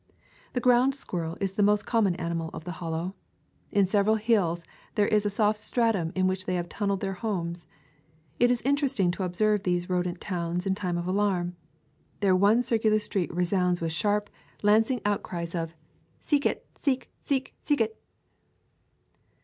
[0.53, 3.13] The ground squirrel is the most common ani mal of the Hollow.
[3.71, 4.63] In several hills
[4.95, 7.67] there is a soft stratum in which they have tunneled their homes.
[8.39, 11.55] It is interesting to observe these rodent towns in time of alarm.
[12.19, 14.31] Their one circular street resounds with sharp,
[14.63, 15.69] lancing outcries of
[16.21, 17.95] [202] Twenty Hill Hollow "Seekit, seek, seek, seekit!""